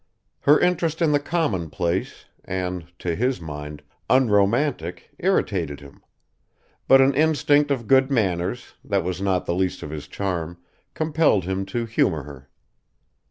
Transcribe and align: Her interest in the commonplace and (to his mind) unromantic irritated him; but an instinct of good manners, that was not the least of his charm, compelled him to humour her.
Her 0.39 0.59
interest 0.59 0.99
in 0.99 1.11
the 1.11 1.19
commonplace 1.19 2.25
and 2.43 2.85
(to 2.97 3.13
his 3.15 3.39
mind) 3.39 3.83
unromantic 4.09 5.11
irritated 5.19 5.79
him; 5.79 6.01
but 6.87 7.01
an 7.01 7.13
instinct 7.13 7.69
of 7.69 7.85
good 7.87 8.09
manners, 8.09 8.73
that 8.83 9.03
was 9.03 9.21
not 9.21 9.45
the 9.45 9.53
least 9.53 9.83
of 9.83 9.91
his 9.91 10.07
charm, 10.07 10.57
compelled 10.95 11.43
him 11.43 11.67
to 11.67 11.85
humour 11.85 12.23
her. 12.23 12.49